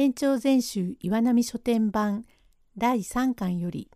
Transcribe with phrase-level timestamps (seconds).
[0.00, 2.24] 延長全集岩波書店版
[2.74, 3.90] 第3巻より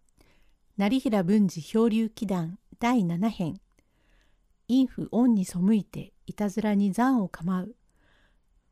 [0.77, 3.59] 成平文治漂流祈願第7編。
[4.69, 7.75] 陰符恩に背いていたずらに残を構う。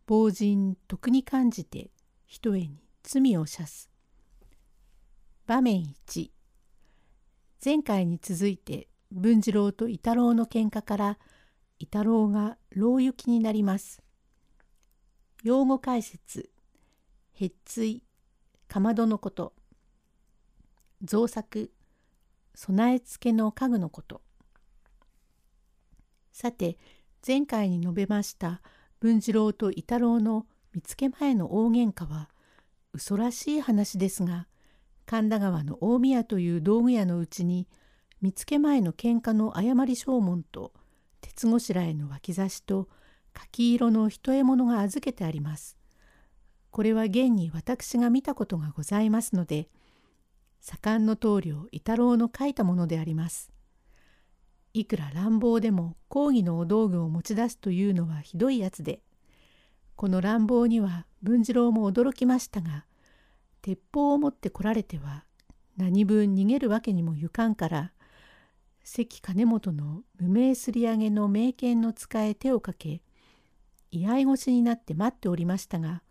[0.04, 1.90] 亡人徳に感じて
[2.26, 3.88] ひとえに罪を射す。
[5.46, 6.30] 場面1
[7.64, 11.18] 前回に続いて文次郎と伊太郎の喧嘩から
[11.78, 14.02] 伊太郎が牢行きになります。
[15.42, 16.51] 用語解説。
[17.42, 18.04] へっつい
[18.68, 19.52] かまどのこと
[21.02, 21.72] 造作
[22.54, 24.22] 備え付けの家具のこと
[26.30, 26.78] さて
[27.26, 28.62] 前回に述べました
[29.00, 32.28] 文次郎と伊太郎の見つけ前の大喧嘩は
[32.92, 34.46] 嘘らしい話ですが
[35.04, 37.66] 神田川の大宮という道具屋のうちに
[38.20, 40.72] 見つけ前の喧嘩の誤り証文と
[41.20, 42.88] 鉄ごしらえの脇差しと
[43.32, 45.81] 柿色の一獲物が預けてあります。
[46.72, 49.68] これは現に私が見たことがございますので
[50.60, 53.52] 盛んの棟梁伊太郎の書いたものであります。
[54.74, 59.02] いくら乱暴でも講義のお道具を持ち出すというのはひどいやつで
[59.96, 62.86] この乱暴には文次郎も驚きましたが
[63.60, 65.24] 鉄砲を持って来られては
[65.76, 67.92] 何分逃げるわけにもゆかんから
[68.82, 73.02] 関金本の無名すり上げの名犬の使え手をかけ
[73.90, 76.02] 居合越しになって待っておりましたが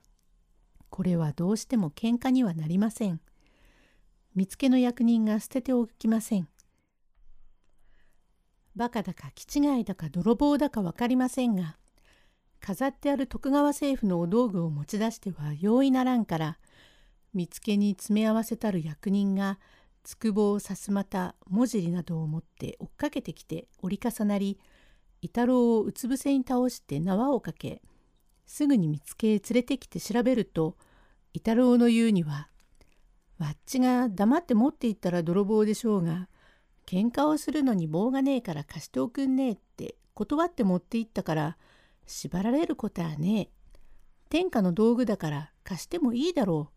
[0.91, 3.19] これはどうしても喧嘩にはなりません。
[4.35, 6.47] 見つけの役人が捨てておきません。
[8.75, 11.77] バカだか気違いだか泥棒だか分かりませんが
[12.59, 16.57] 飾ってある徳川政府のお道具を持ち出しては容易ならんから
[17.33, 19.59] 見つけに詰め合わせたる役人が
[20.03, 24.59] つくぼをさすまた文字りなどを持って追っかけてきて折り重なり
[25.21, 27.81] 伊太郎をうつ伏せに倒して縄をかけ
[28.51, 30.75] すぐに見つけへ連れてきて調べると
[31.31, 32.49] 伊太郎の言うには
[33.39, 36.27] 「わっちが黙って持っていったら泥棒でしょうが
[36.85, 41.57] 喧嘩をするのに棒がねえから貸しておくんねえ」って断って持っていったから
[42.05, 43.49] 縛られることはねえ。
[44.27, 46.71] 天下の道具だから貸してもいいだろ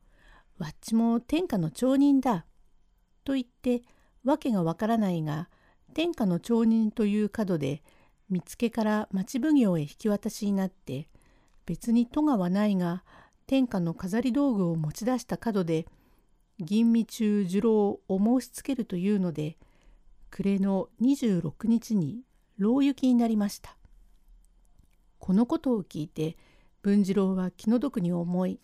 [0.60, 0.62] う。
[0.62, 2.47] わっちも天下の町人だ。
[3.25, 3.82] と言って
[4.22, 5.50] 訳がわからないが
[5.93, 7.82] 天下の町人という角で
[8.31, 11.09] 見つけから町奉行へ引き渡しになって
[11.66, 13.04] 別に戸川ないが
[13.47, 15.86] 天下の飾り道具を持ち出した角で
[16.58, 19.56] 吟味中次郎を申しつけるというので
[20.30, 22.22] 暮れの26日に
[22.58, 23.76] 牢行きになりました。
[25.25, 26.36] このことを聞いて
[26.82, 28.60] 文次郎は気の毒に思い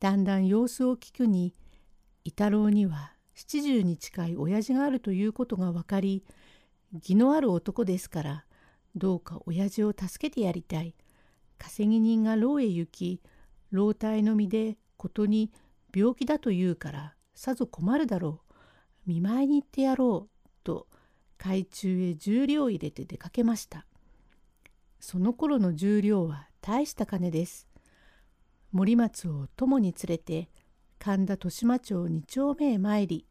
[0.00, 1.54] だんだん様子を聞くに
[2.24, 6.24] 伊太郎には七十に近い親父があるということが分かり
[6.92, 8.44] 義のある男ですから
[8.96, 10.96] どうか親父を助けてやりたい
[11.58, 13.20] 稼ぎ人が牢へ行き
[13.70, 15.52] 老体の身でことに
[15.94, 18.54] 病気だと言うからさぞ困るだろう。
[19.06, 20.86] 見舞いに行ってやろうと
[21.38, 23.86] 海中へ十両入れて出かけました。
[25.00, 27.68] その頃の十両は大した金です。
[28.72, 30.50] 森松を友に連れて
[30.98, 33.24] 神田豊島町2丁目へ参り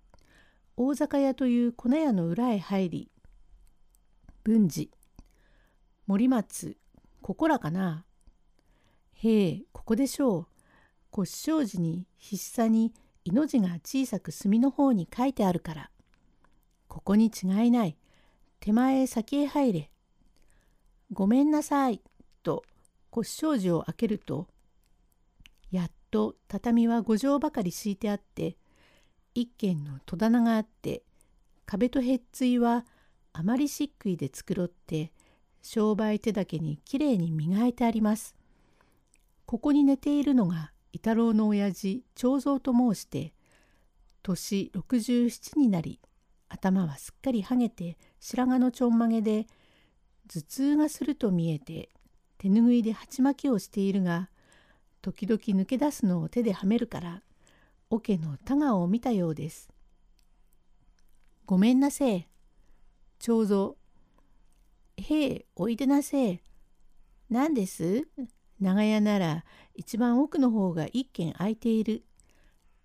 [0.78, 3.12] 大坂屋という粉屋の裏へ入り
[4.44, 4.90] 文治。
[6.08, 6.78] 森松
[7.22, 8.07] ここらかな？
[9.24, 10.48] へえここでしょう。
[11.12, 12.94] 腰障子に筆さに
[13.26, 15.92] 「い」の字が小さく墨の方に書いてあるから。
[16.88, 17.98] ここに違いない。
[18.60, 19.92] 手前へ先へ入れ。
[21.12, 22.02] ごめんなさい。
[22.44, 22.64] と
[23.10, 24.48] 腰障子を開けると
[25.72, 28.56] やっと畳は五畳ばかり敷いてあって
[29.34, 31.04] 一軒の戸棚があって
[31.66, 32.86] 壁とへっついは
[33.34, 35.12] あまり漆喰で繕って
[35.62, 38.37] 商売手だけにきれいに磨いてあります。
[39.48, 43.34] ここに寝ているのが伊太郎の親父長蔵と申して
[44.22, 46.02] 年67になり
[46.50, 49.48] 頭はすっかりはげて白髪のちょんまげで
[50.28, 51.90] 頭痛がすると見えて
[52.38, 54.30] 手ぬぐいで鉢巻きをしているが
[55.02, 57.22] 時々抜け出すのを手ではめるから
[57.90, 59.70] 桶の田川を見たようです。
[61.46, 62.28] ごめんなせえ。
[63.20, 63.76] 長蔵。
[64.98, 66.42] へえ、おいでなせえ。
[67.30, 68.10] 何です？
[68.60, 69.46] 長屋なら
[69.76, 72.04] 一番奥の方が一軒空いている。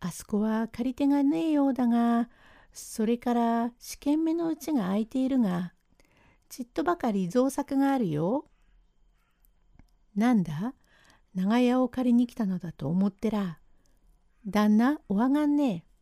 [0.00, 2.28] あそこは借り手がねえようだが、
[2.72, 5.72] それから試験目のうちが空いているが、
[6.48, 8.46] ちっとばかり造作があるよ。
[10.14, 10.74] なんだ
[11.34, 13.58] 長屋を借りに来たのだと思ってら。
[14.44, 15.92] 旦那、お上がんねえ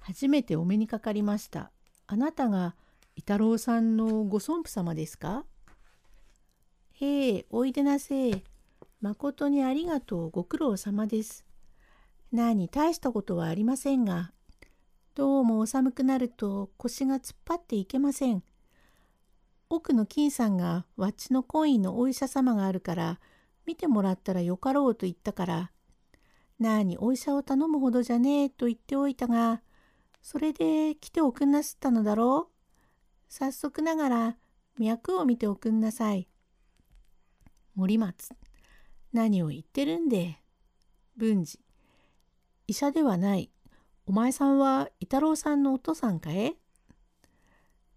[0.00, 1.72] 初めてお目にかかりました。
[2.06, 2.76] あなたが
[3.16, 5.44] 伊太郎さんのご尊父様ですか？
[7.00, 8.42] へえ、おいでなせえ。
[9.00, 11.44] 誠にありがとうご苦労様です。
[12.32, 14.32] 何大したことはありませんが、
[15.14, 18.42] どうもお寒くなると腰が突っ張っていけません。
[19.70, 23.20] 奥の金さんがわっちの懇意のお医者様があるから
[23.64, 25.70] 見てもらったらよかろうと言ったから
[26.58, 29.60] なあにお医者を頼むほどじゃねえと言っておいたが
[30.22, 32.52] それで来ておくんなすったのだろう
[33.28, 34.36] 早速ながら
[34.78, 36.28] 脈を見ておくんなさい。
[37.78, 38.34] 森松。
[39.12, 40.40] 何を言ってるんで
[41.16, 41.60] 文治。
[42.66, 43.52] 医者ではない。
[44.04, 46.56] お前さんは伊太郎さんのお父さんかえ？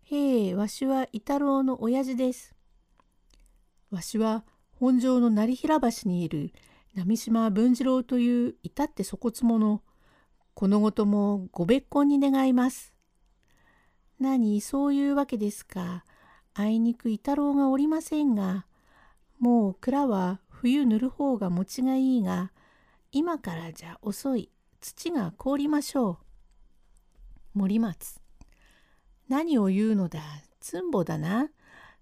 [0.04, 2.54] へえ、わしは伊太郎の親父です。
[3.90, 4.44] わしは
[4.74, 6.54] 本庄の成平橋にいる。
[6.94, 9.82] 波島文次郎という至って粗骨者、
[10.54, 12.94] このごともご別婚に願います。
[14.20, 16.06] 何、そういうわけですか。
[16.54, 18.68] あいにく伊太郎がおりませんが、
[19.42, 22.52] もう蔵は冬塗る方が持ちがいいが、
[23.12, 24.52] 今からじゃ遅い。
[24.80, 26.20] 土が凍りましょ
[27.56, 27.60] う。
[27.60, 28.22] 森松。
[29.28, 30.22] 何を言うのだ、
[30.60, 31.50] つんぼだな。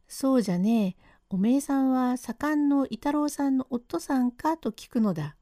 [0.09, 1.03] そうじゃねえ。
[1.29, 5.37] おめえさんは盛んの伊太郎さんの夫さんかと聞くのだ。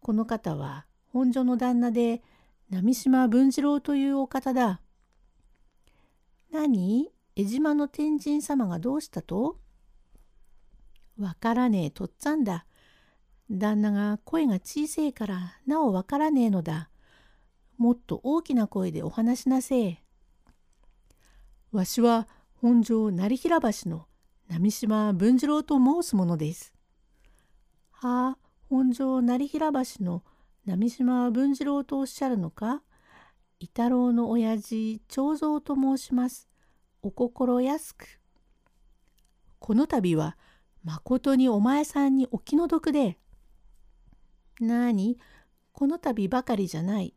[0.00, 2.22] この方は本所の旦那で
[2.70, 4.80] 波島文次郎というお方だ。
[6.50, 7.10] 何？
[7.34, 9.58] 江島の天神様がどうしたと？
[11.18, 12.66] わからねえとっつぁんだ。
[13.50, 16.90] 旦那が声が小せえからなおわからねえのだ。
[17.78, 20.02] もっと大きな声でお話しなせえ。
[21.72, 24.06] わしは本庄成平橋の
[24.48, 26.72] 波島文次郎と申すものです。
[27.90, 30.22] はあ、本庄成平橋の
[30.64, 32.82] 波島文次郎とおっしゃるのか
[33.60, 36.48] 伊太郎の親父長蔵と申します。
[37.02, 38.06] お心安く。
[39.58, 40.36] この度は
[40.86, 43.18] まことにお前さんにお気の毒で
[44.60, 45.18] なあに
[45.72, 47.12] この度ばかりじゃない。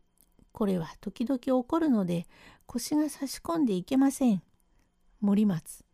[0.50, 2.26] これは時々起こるので
[2.66, 4.42] 腰が差し込んでいけません。
[5.20, 5.84] 森松。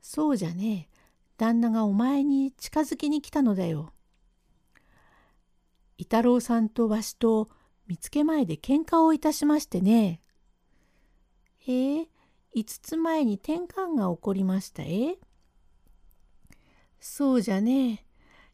[0.00, 0.94] そうじゃねえ。
[1.36, 3.92] 旦那がお前に近づきに来たのだよ。
[5.98, 7.50] 伊太郎さんとわしと
[7.86, 10.22] 見つけ前で喧嘩をいたしましてね。
[11.58, 12.08] へえ、
[12.54, 15.18] 五つ前に転換が起こりましたえ？
[17.06, 17.98] そうじゃねえ。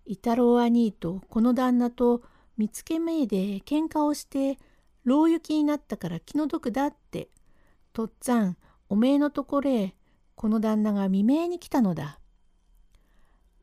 [0.06, 2.25] 伊太郎兄とこの旦那と
[2.58, 4.58] 見つけめいで喧嘩をして
[5.05, 7.29] 牢行きになったから気の毒だって
[7.93, 8.56] とっつぁん
[8.88, 9.94] おめえのところへ
[10.35, 12.19] この旦那が未明に来たのだ。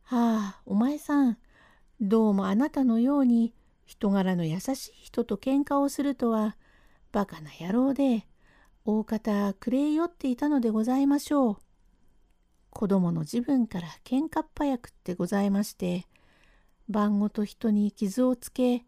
[0.04, 1.38] はあお前さん
[2.00, 3.54] どうもあなたのように
[3.86, 6.56] 人柄の優しい人と喧嘩をするとは
[7.12, 8.26] バカな野郎で
[8.86, 11.67] 大方くれよっていたのでございましょう。
[12.78, 16.06] 子供の自分から喧嘩っ早くってございまして
[16.88, 18.86] 晩ごと人に傷をつけ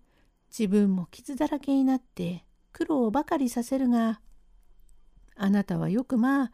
[0.55, 4.21] 自分も傷だらけになって苦労ばかりさせるが
[5.35, 6.51] あなたはよくまあ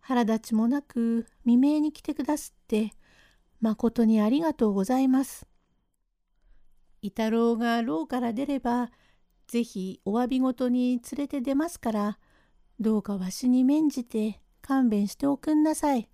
[0.00, 2.92] 腹立ちもなく未明に来てくだすって
[3.60, 5.46] まことにありがとうございます。
[7.02, 8.90] 伊太郎が牢から出れば
[9.48, 12.18] ぜひお詫びごとに連れて出ますから
[12.80, 16.08] どうかわしに免じて勘弁しておくんなさい。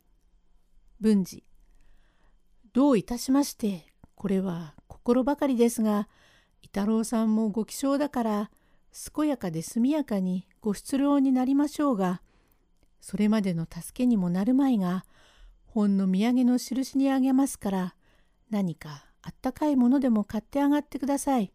[1.01, 1.45] 文治
[2.73, 6.09] どういたしましてこれは心ばかりですが
[6.63, 8.51] 伊太郎さんもご気性だから
[9.15, 12.23] 健やかで速やかにご出漁になりましょうが
[13.01, 15.05] それまでの助けにもなるまいが
[15.67, 17.95] ほんの土産の印にあげますから
[18.51, 21.53] 何かあったかいものでも買ってあがってください。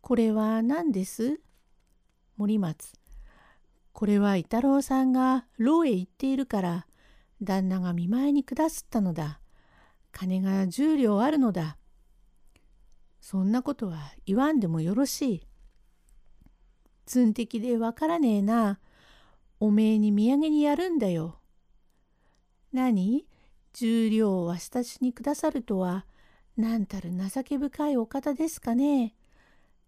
[0.00, 1.40] これは何です？
[2.36, 2.92] 森松。
[3.92, 6.86] これは伊太郎さんが牢へ行っているから
[7.42, 9.40] 旦那が見舞いに下すったのだ。
[10.12, 11.78] 金が十両あるのだ。
[13.20, 15.46] そんなことは言わんでもよろしい。
[17.06, 18.80] つん的でわからねえな。
[19.60, 21.40] おめえに土産にやるんだよ。
[22.72, 23.26] 何？
[23.72, 26.06] 十両をわしたちにくださるとは、
[26.56, 29.14] なんたる情け深いお方ですかね。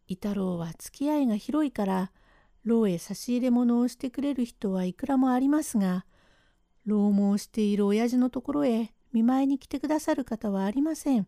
[0.07, 2.13] 伊太郎は付き合いが広いから、
[2.65, 6.05] 牢へ差し入れ物をしてくれる人はいくらもありますが、
[6.91, 11.27] 牢門している親父のところへ見舞いに来てくださる方はありません。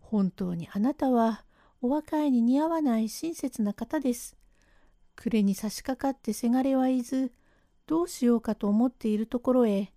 [0.00, 1.44] 本当にあなたは
[1.80, 4.36] お若いに似合わない親切な方です。
[5.14, 7.32] 暮れに差し掛かってせがれはいず、
[7.86, 9.92] どうしようかと思っているところへ、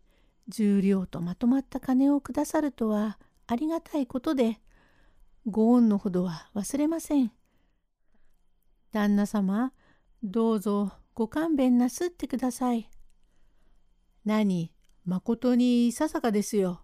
[0.48, 3.17] 十両とまとまった金をくださるとは
[3.48, 4.60] ありがたいことで、
[5.45, 7.31] ご恩のほどは忘れません。
[8.91, 9.74] 旦那様、
[10.24, 12.89] どうぞご勘弁なすってください。
[14.25, 14.72] 何、
[15.05, 16.82] まことにいささかですよ。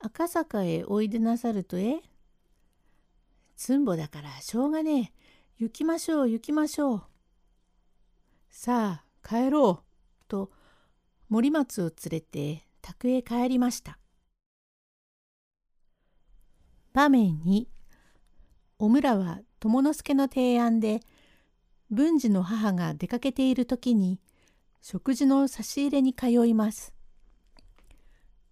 [0.00, 2.02] 赤坂へおいでなさるとえ？
[3.56, 5.12] つんぼだからしょうがね
[5.60, 5.64] え。
[5.64, 7.02] 行きましょう行きましょう。
[8.50, 9.84] さあ帰ろう。
[10.26, 10.50] と
[11.28, 13.98] 森松を連れて宅へ帰りました。
[16.92, 17.66] 場面2
[18.80, 21.00] お村は友之助の提案で
[21.90, 24.18] 文治の母が出かけている時に
[24.86, 26.92] 食事の差し入れに通います。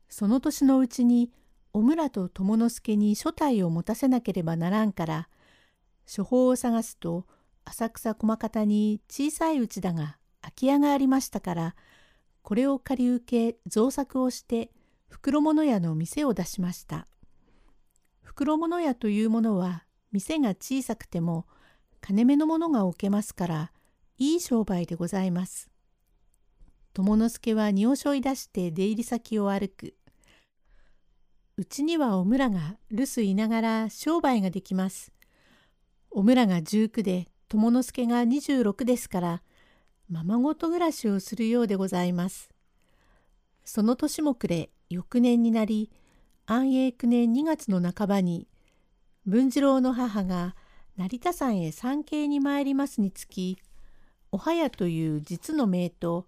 [0.09, 1.31] その年のうちに
[1.75, 5.29] お村と友之助に所帯を持たせなければならんから
[6.09, 7.27] 処方を探すと
[7.67, 11.77] 浅草駒方に小さいうちだが空き家がありましたから
[12.41, 14.71] これを借り受け造作をして
[15.11, 17.07] 袋物屋の店を出しました。
[18.23, 21.45] 袋物屋というものは店が小さくても
[22.01, 23.73] 金目のものが置けますから
[24.17, 25.72] いい商売でございます。
[26.95, 29.95] 友之助は荷を背負い出して出入り先を歩く。
[31.57, 35.13] うちにはお村が留守いながら商売ができます。
[36.11, 39.43] お村が19で友之助が26ですから
[40.11, 42.51] ままごと暮らしをするようでございます。
[43.65, 45.91] その年も暮れ翌年になり
[46.45, 48.49] 安永9年2月の半ばに
[49.25, 50.57] 文次郎の母が
[50.97, 53.57] 成田山へ参詣に参りますにつき
[54.33, 56.27] おはやという実の名と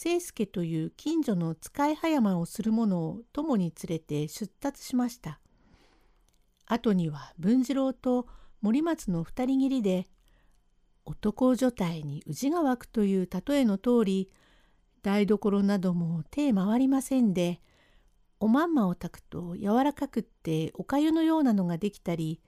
[0.00, 5.40] 清助という近所の使い葉山をする者を共に連れて出立しました。
[6.66, 8.28] 後には文次郎と
[8.60, 10.06] 森松の二人きりで
[11.04, 14.30] 男女体に氏が湧くという例えの通り
[15.02, 17.60] 台所なども手回りませんで
[18.38, 22.40] おまんまを炊くと柔らかくっておかゆのようなのができたり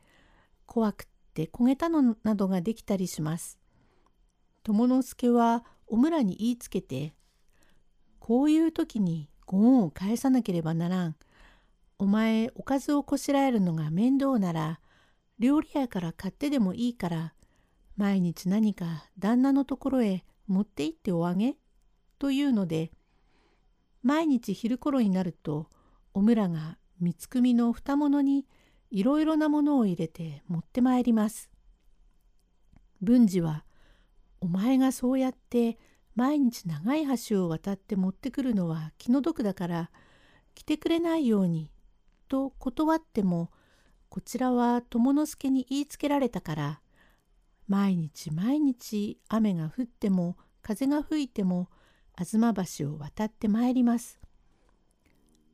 [0.67, 3.59] 怖くって焦げたのなどができたりします。
[4.63, 7.15] 友之助はお村に言いつけて
[8.21, 11.17] こういう時にご恩を返さなければならん。
[11.99, 14.81] お前おかずをこしらえるのが面倒なら
[15.39, 17.35] 料理屋から買ってでもいいから
[17.99, 21.57] 毎日何か旦那のところへ持って行っておあげ
[22.19, 22.91] というので
[24.03, 25.69] 毎日昼頃になると
[26.15, 28.47] お村が三つ組の二物に
[28.91, 31.51] いろいろなものを入れて持ってまいります。
[33.03, 33.65] 文治は
[34.41, 35.79] 「お前がそうやって
[36.15, 39.91] 毎日長い橋を渡って持ってくるのは気の毒だから
[40.55, 41.71] 来てくれないように
[42.29, 43.51] と断っても
[44.09, 46.81] こちらは友之助に言いつけられたから
[47.69, 51.69] 毎日毎日雨が降っても風が吹いても
[52.19, 54.21] 東橋を渡ってまいります。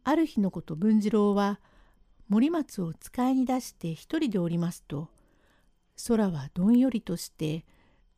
[0.03, 1.61] ある日のこと文次郎は
[2.29, 5.09] 森松を使いに出して一人でおりますと
[6.09, 7.65] 空はどんよりとして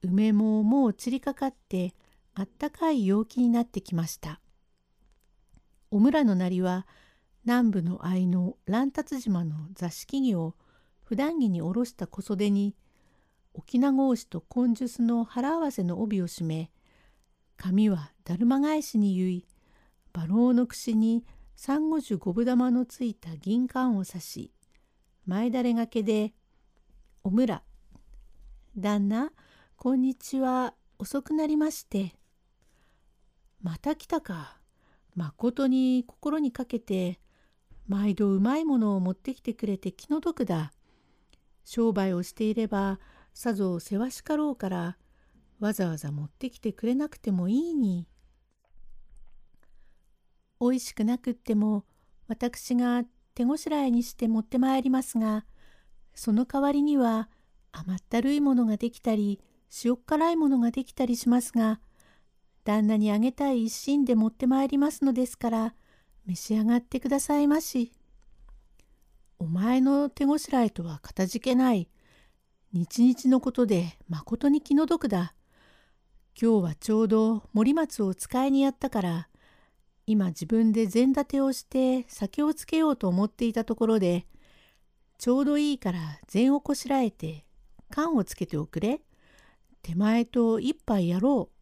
[0.02, 1.94] 梅ももう散りかかって
[2.38, 4.40] あったかい陽気になってきました。
[5.90, 6.86] お村のなりは
[7.44, 10.54] 南部の愛の乱達島の座敷着を
[11.02, 12.76] 普段着に下ろした小袖に
[13.54, 16.70] 沖縄格子と根術の腹合わせの帯を締め
[17.56, 19.46] 髪はだるま返しに結い
[20.14, 21.24] 馬郎の串に
[21.56, 24.52] 三五十五分玉のついた銀冠を刺し
[25.26, 26.34] 前だれがけで
[27.24, 27.64] 「お村
[28.76, 29.32] 旦那
[29.76, 32.14] こんにちは遅くなりまして」
[33.62, 34.58] また来たか。
[35.14, 37.18] まことに心にかけて、
[37.88, 40.72] 毎度うまいものを持ってきてくれて気の毒だ。
[41.64, 43.00] 商売をしていれば、
[43.34, 44.98] さぞ世話しかろうから、
[45.58, 48.06] わざわざ持ってきてくれなくてもいいに。
[50.60, 51.84] おいしくなくっても、
[52.28, 55.46] 私が手ごしらえにして持ってまいりますが、
[56.14, 57.28] その代わりには
[57.72, 59.40] 甘ったるいものができたり、
[59.84, 61.80] 塩っ辛いものができたりしますが、
[62.68, 65.74] 旦那にあげたい一心で持ってまいりますのですから
[66.26, 67.92] 召し上がってくださいまし。
[69.38, 71.88] お前の手ごしらえとはかたじけない。
[72.74, 75.32] 日々のことでまことに気の毒だ。
[76.38, 79.28] 今日はちょうど森松を使いにやったから
[80.04, 84.26] 今自分で膳立てをして酒をつけようと思っていたところで
[85.16, 87.46] ちょうどいいから膳をこしらえて
[87.88, 89.00] 缶をつけておくれ。
[89.80, 91.57] 手前と一杯やろう。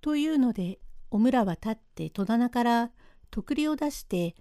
[0.00, 0.78] というので
[1.10, 2.90] お村は立って戸棚から
[3.30, 4.34] とくりを出して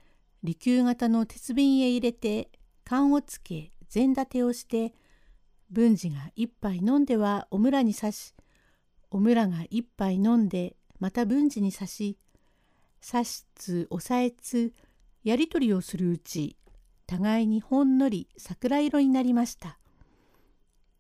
[0.44, 2.50] 利休型の鉄瓶へ入れて
[2.86, 4.94] 缶をつけ膳立てをして
[5.72, 8.34] 文治が一杯飲んではお村に刺し
[9.12, 12.18] お村が一杯飲んでまた文治に刺し
[13.06, 14.74] 刺しつ押さえつ
[15.24, 16.58] やり取りをするうち
[17.06, 19.80] 互いにほんのり桜色になりました。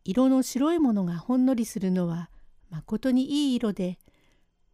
[0.03, 2.31] 色の白いものがほんのりするのは
[2.71, 3.99] まことにいい色で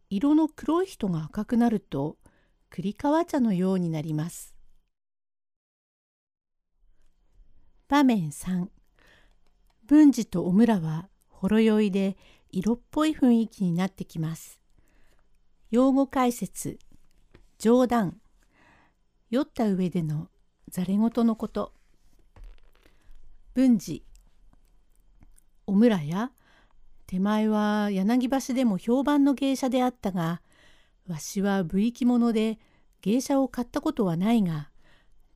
[0.08, 2.16] 色の黒い人が赤くなると
[2.70, 4.54] 栗川茶のようになります。
[7.88, 8.68] 場面3
[9.86, 12.16] 文治とおむらはほろ酔いで
[12.50, 14.60] 色っぽい雰囲気になってきます。
[15.70, 16.78] 用語解説。
[17.58, 18.20] 冗談。
[19.30, 20.28] 酔った上での
[20.68, 21.72] ざれ言のこと。
[23.54, 24.04] 文治。
[25.66, 26.30] おむらや
[27.06, 30.40] 手前は柳橋でも評判の芸者であったが
[31.08, 32.58] わしは武域者で
[33.00, 34.70] 芸者を買ったことはないが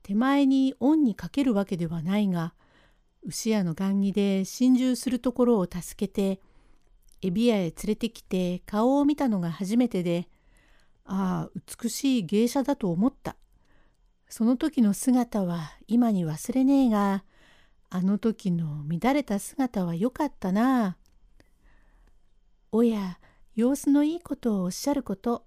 [0.03, 2.55] 手前に恩にかけるわけではないが
[3.23, 6.41] 牛屋の雁木で心中するところを助けて
[7.23, 10.29] エビ屋へ連れてきて顔を見たのが初めてで
[11.05, 13.37] ああ美しい芸者だと思った。
[14.29, 17.25] その時の姿は今に忘れねえが
[17.91, 20.97] あの時の乱れた姿はよかったな。
[22.73, 23.19] おや
[23.57, 25.45] 様子のいいことをおっしゃること。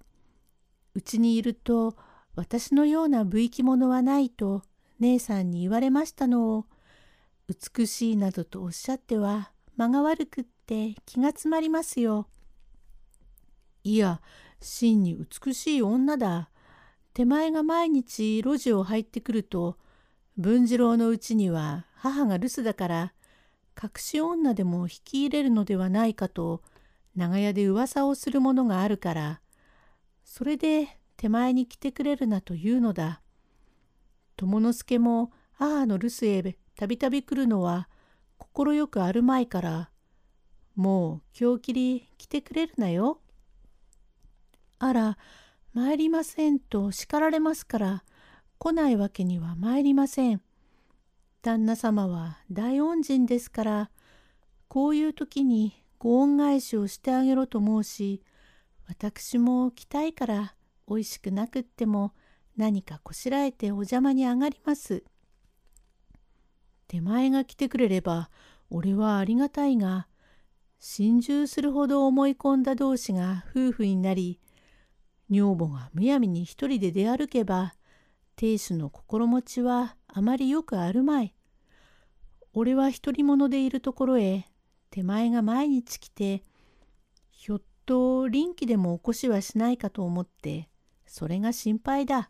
[0.93, 1.95] うちにいると
[2.35, 4.63] 私のような武域者はないと
[4.99, 6.65] 姉さんに言われましたのを
[7.47, 12.27] 美しいなどとおっしゃっては間が悪くって気が詰まりますよ。
[13.85, 14.21] いや
[14.59, 16.49] 真に美しい女だ。
[17.13, 19.77] 手前が毎日路地を入ってくると
[20.35, 23.13] 文次郎のうちには母が留守だから
[23.81, 26.61] 隠し女でも引き入れるのではないかと
[27.15, 29.41] 長屋で噂をするものがあるから
[30.23, 33.21] それで手前に来てくれるなというのだ。
[34.35, 37.87] 友之助も母の留守へたびたび来るのは
[38.37, 39.89] 快くあるまいから、
[40.75, 43.21] もう今日きり来てくれるなよ。
[44.79, 45.17] あら、
[45.73, 48.03] 参りませんと叱られますから、
[48.57, 50.41] 来ないわけには参りません。
[51.41, 53.91] 旦那様は大恩人ですから、
[54.67, 58.21] こういう時にご恩返しをしてあげろと申し、
[58.89, 60.53] 私も来たいから
[60.85, 62.11] おいしくなくっても
[62.57, 65.05] 何かこしらえてお邪魔に上がります。
[66.89, 68.29] 手前が来てくれれば
[68.69, 70.09] 俺はありがたいが
[70.77, 74.41] 心中するほど思い込んだ同士が夫婦になり
[75.29, 77.75] 女房がむやみに一人で出歩けば
[78.35, 81.33] 亭主の心持ちはあまりよくあるまい。
[82.51, 84.49] 俺は独り者でいるところへ
[84.93, 86.43] 手前が毎日来て
[87.31, 90.69] ひょっと臨機でも起こしはしないかと思って
[91.07, 92.29] それが心配だ。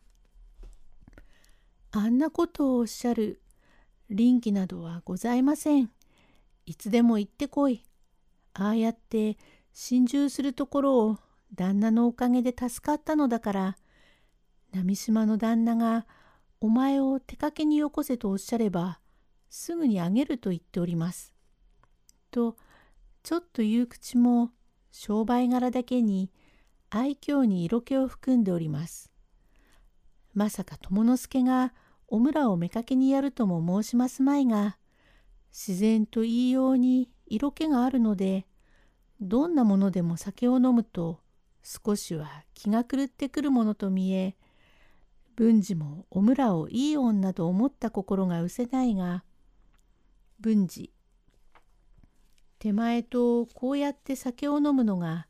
[1.91, 3.41] あんなことをおっしゃる
[4.09, 5.91] 臨機などはございません。
[6.65, 7.83] いつでも行ってこい。
[8.53, 9.37] ああやって
[9.73, 11.17] 心中するところを
[11.53, 13.77] 旦那のおかげで助かったのだから、
[14.71, 16.07] 波島の旦那が
[16.61, 19.01] お前を手かけによこせとおっしゃれば、
[19.49, 21.32] すぐにあげると言っております。
[22.33, 22.57] と、
[23.21, 24.51] ちょっと言う口も
[24.91, 26.31] 商売柄だけに
[26.89, 29.11] 愛嬌に色気を含んでおります。
[30.33, 31.73] まさか友之助が
[32.07, 34.77] おむらを妾にやるとも申しますまいが、
[35.51, 38.47] 自然と言いように色気があるので、
[39.21, 41.21] どんなものでも酒を飲むと
[41.61, 44.35] 少しは気が狂ってくるものと見え、
[45.35, 49.23] 文治もおむらをいい女と思った心が失せないが、
[50.39, 50.92] 文治、
[52.63, 55.27] 手前とこうやって酒を飲むのが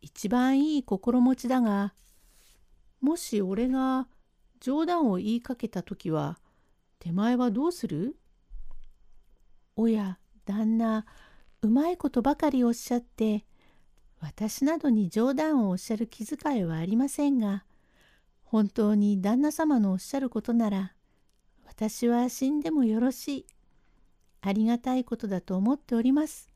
[0.00, 1.92] 一番いい心持ちだが、
[3.00, 4.06] もし俺が
[4.60, 6.38] 冗談を言いかけた時は
[7.00, 8.14] 手前はどうする？
[9.74, 11.04] おや旦那
[11.62, 13.44] うまいことばかりおっしゃって
[14.20, 17.64] 私などに冗談をおっしゃる気遣いはありませんが
[18.44, 20.92] 本当に旦那様のおっしゃることなら
[21.66, 23.46] 私は死んでもよろしい
[24.42, 26.47] ありがたいことだと思っております。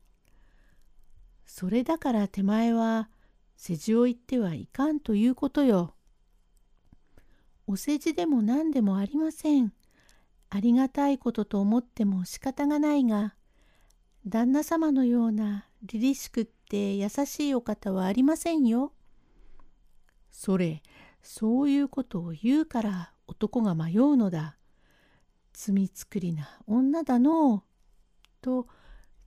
[1.55, 3.09] それだから手前は
[3.57, 5.93] 世辞を言ってはいかんということよ。
[7.67, 9.71] お世辞でも何でもありません。
[10.49, 13.35] ありがたいことと思っても仕方がないが、
[14.25, 18.91] 旦那様のような凛々しくって優しいお方はありませんよ。
[20.31, 20.81] それ、
[21.21, 24.57] そういうことを言うから男が迷うのだ。
[25.53, 27.63] 罪作りな女だのう。
[28.41, 28.65] と、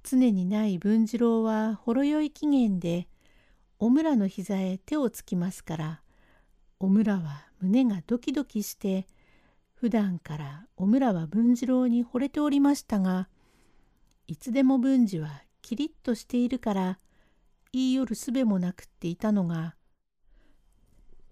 [0.09, 3.09] 常にない文次郎はほろ酔い機嫌で、
[3.79, 6.03] おむらの膝へ手をつきますから、
[6.79, 9.07] おむらは胸がドキドキして
[9.75, 13.29] 普段からおむらは文次郎に惚れておりましたが
[14.27, 16.99] いつでも文次はキリッとしているから
[17.73, 19.75] 言い寄るすべもなくっていたのが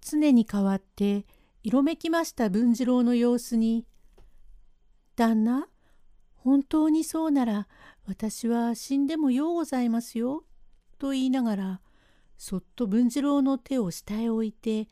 [0.01, 1.27] 常に変わって
[1.63, 3.87] 色めきました文次郎の様子に
[5.17, 5.69] 「旦那
[6.45, 7.69] 本当にそうなら
[8.07, 10.45] 私は死んでもようございますよ」
[10.99, 11.81] と言いながら
[12.37, 14.91] そっと文次郎の手を下へ置いて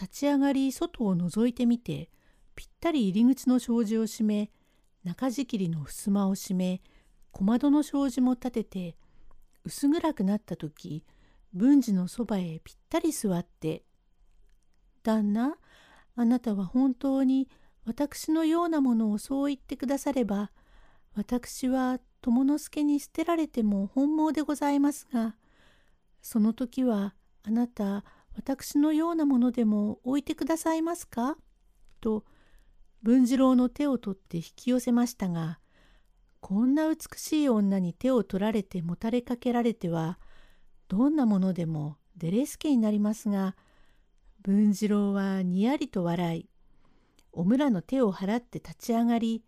[0.00, 2.08] 立ち上がり外を覗いてみて
[2.54, 4.50] ぴったり入り口の障子を閉め
[5.02, 6.80] 中仕切りの襖を閉め
[7.32, 8.96] 小窓の障子も立てて
[9.64, 11.04] 薄暗くなった時
[11.52, 13.84] 文治のそばへぴったり座って
[15.02, 15.56] 「旦那
[16.14, 17.48] あなたは本当に
[17.84, 20.52] 私のようなものをそう言ってくだされば
[21.14, 25.36] 私は友之助に捨てられても本望でございますが
[26.22, 28.04] その時はあなた
[28.36, 31.36] 私のようなものでも置いてくださいますか?」
[32.00, 32.24] と
[33.02, 35.58] 文次郎の手を取って引き寄せましたが
[36.40, 40.18] こんな美しい女に手を取られてもたれかけられては
[40.88, 43.56] どんなものでもデレスケになりますが
[44.42, 46.48] 文次郎はにやりと笑い
[47.32, 49.44] おむらの手を払って立ち上がり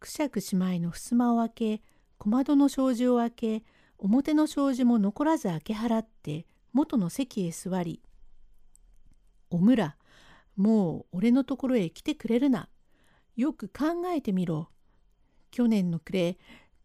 [0.00, 1.82] くしゃくしまいの襖を開け
[2.18, 3.62] 小窓の障子を開け
[3.98, 8.02] 表の障子も残らず開け払って元の席へ座り
[9.50, 9.96] 「おむら
[10.56, 12.68] もう俺のところへ来てくれるな。
[13.34, 14.68] よく考えてみろ。
[15.50, 16.38] 去年の暮れ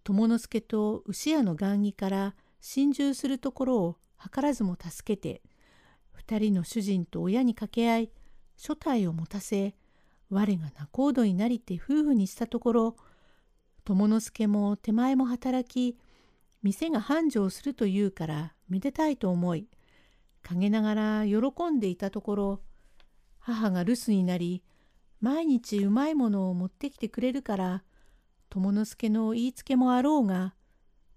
[0.05, 5.41] 友之助と牛屋の雁木から心中するところを図らずも助けて
[6.13, 8.11] 二人の主人と親に掛け合い
[8.55, 9.75] 所帯を持たせ
[10.29, 12.95] 我が仲人になりて夫婦にしたところ
[13.83, 15.97] 友之助も手前も働き
[16.63, 19.67] 店が繁盛するというからめでたいと思い
[20.41, 22.61] 陰ながら喜んでいたところ
[23.39, 24.63] 母が留守になり
[25.21, 27.83] 毎日うまいものを持ってきてくれるから
[28.49, 30.55] 友之助の言いつけもあろうが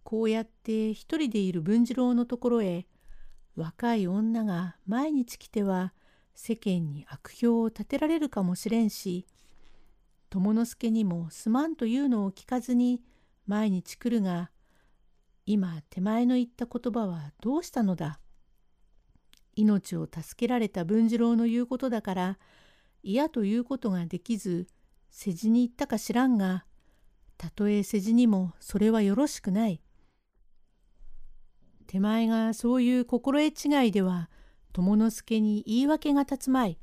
[0.03, 2.87] こうやって一人でいる文次郎のところへ
[3.57, 5.93] 若い女が毎日来ては
[6.41, 9.27] 世間に悪評を立てられるかもしれんし
[10.31, 13.03] 友之助にもすまんというのを聞かずに
[13.49, 14.53] 毎日来るが
[15.47, 18.21] 今手前の言った言葉はどうしたのだ？
[19.57, 22.39] 命を助けられた文次郎の言うことだから
[23.03, 24.69] 嫌ということができず
[25.11, 26.65] 世辞に行ったか知らんが
[27.37, 29.81] たとえ世辞にもそれはよろしくない。
[31.89, 34.31] 手前がそういう心得違いでは
[34.79, 36.79] 友之助に言い訳が立つまい。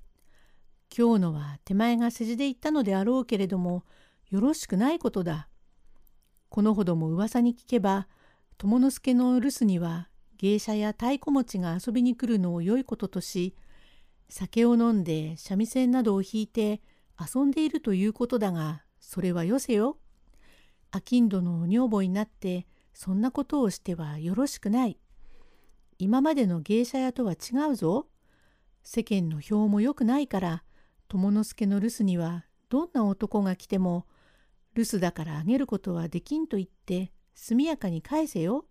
[0.94, 3.86] 今日のは手前が世辞で言ったのであろうけれども
[4.30, 5.48] よろしくないことだ。
[6.50, 8.10] このほども噂に聞けば
[8.58, 13.56] 友之助の留守には芸者や太鼓持ちが遊びに来るのを良いこととし
[14.28, 16.82] 酒を飲んで三味線などを弾いて
[17.18, 19.98] 遊んでいるということだがそれはよせよ。
[20.94, 24.98] 商人の女房になってそんなことをしてはよろしくない。
[25.98, 28.08] 今までの芸者屋とは違うぞ。
[28.84, 30.64] 世間の票も良くないから
[31.08, 34.06] 友之助の留守にはどんな男が来ても
[34.76, 38.66] 留守だからあげることはできんと言って速やかに返せよ。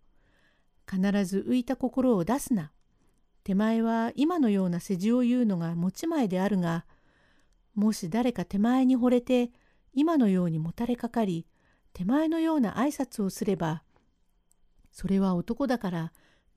[0.88, 2.70] 必ず浮いた心を出すな。
[3.42, 6.84] 手前は今のような世辞を言うのが持ち前であるが、
[7.74, 9.50] もし誰か手前に惚れて
[9.94, 11.46] 今のようにもたれかかり、
[11.94, 13.82] 手前のような挨拶をすれば、
[14.92, 16.12] それは男だから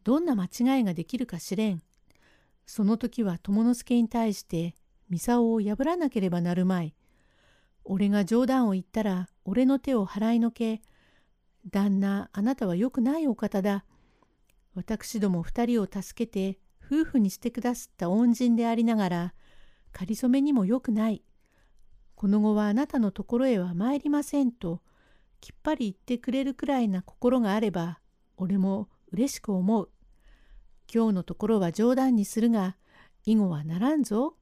[0.07, 1.81] どんな間違いができるかしれん。
[2.65, 4.73] その時は友之助に対して
[5.09, 6.95] ミサオを破らなければなるまい。
[7.83, 10.81] 俺が冗談を言ったら俺の手を払いのけ、
[11.69, 13.83] 旦那あなたはよくないお方だ。
[14.75, 19.33] 私ども二人を助けて夫婦にしてくだすった恩人でありながら、
[19.91, 21.21] かりそめにもよくない。
[22.15, 24.79] この後はあなたのところへは参りませんと、
[25.41, 27.99] きっぱり言ってくれるくらいな心があれば、
[28.37, 29.89] 俺も嬉しく思う。
[30.93, 32.77] 今日のところは冗談にするが、
[33.25, 34.35] 以後はならんぞ。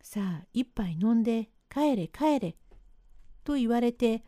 [0.00, 2.56] さあ、一杯飲んで帰れ帰れ。
[3.44, 4.24] と言われて、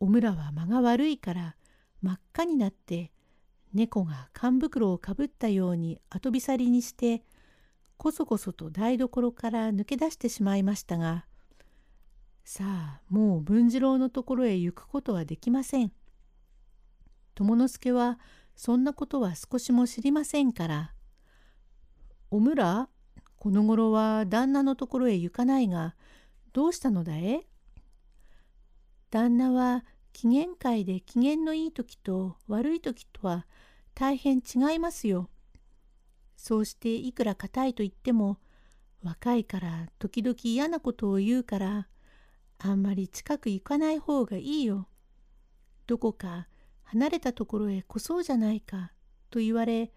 [0.00, 1.56] おむらは間が悪いから
[2.02, 3.10] 真っ赤になって
[3.74, 7.22] 猫が缶袋をかぶったように後びさりにして
[7.96, 11.24] こそこそと台所から抜け出してしまいましたが
[12.44, 15.92] さあもう文次郎のところへ行くことはできません。
[17.34, 18.18] 友之助は
[18.58, 20.92] そんなことは少しも知りませんから
[22.28, 22.88] 「おむら
[23.36, 25.94] この頃は旦那のところへ行かないが
[26.52, 27.46] どうしたのだえ?」
[29.10, 33.46] 旦那は機嫌会で機嫌のいい時と悪い時とは
[33.94, 35.30] 大変違いますよ。
[36.36, 38.38] そうしていくら硬いと言っても
[39.04, 41.88] 若いから時々嫌なことを言うから
[42.58, 44.88] あんまり近く行かない方がいいよ。
[45.86, 46.48] どこか
[46.90, 48.92] 離れたところへ来そうじゃないか
[49.30, 49.92] と言われ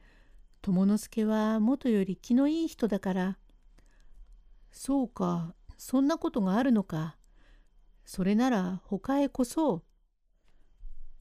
[0.62, 3.38] 友之助は元より気のいい人だから
[4.71, 7.15] そうかそんなことがあるのか
[8.04, 9.84] それなら他へ来そう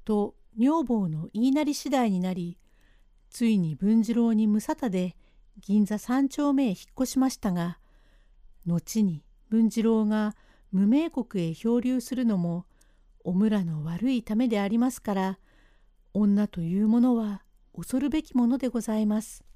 [0.04, 2.58] と女房の言いなり次第になり
[3.30, 5.14] ついに文次郎に無沙汰で
[5.60, 7.78] 銀座三丁目へ引っ越しましたが
[8.66, 10.34] 後に文次郎が
[10.72, 12.66] 無名国へ漂流するのも
[13.22, 15.38] お村の悪いためでありますから
[16.12, 17.42] 女というものは
[17.76, 19.49] 恐るべきものでございます。